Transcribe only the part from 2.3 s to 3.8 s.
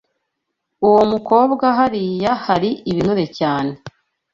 hari ibinure cyane.